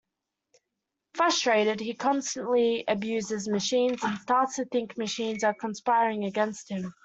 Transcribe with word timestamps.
Frustrated, 1.13 1.79
he 1.79 1.93
constantly 1.93 2.83
abuses 2.87 3.47
machines 3.47 4.01
and 4.03 4.17
starts 4.17 4.55
to 4.55 4.65
think 4.65 4.97
machines 4.97 5.43
are 5.43 5.53
conspiring 5.53 6.23
against 6.23 6.69
him. 6.69 6.91